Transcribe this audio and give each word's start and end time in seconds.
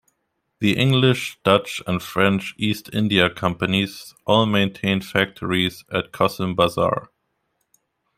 The 0.61 0.79
English, 0.79 1.37
Dutch 1.43 1.79
and 1.85 2.01
French 2.01 2.55
East 2.57 2.89
India 2.91 3.29
companies 3.29 4.15
all 4.25 4.47
maintained 4.47 5.05
factories 5.05 5.85
at 5.93 6.11
Cossimbazar. 6.11 7.09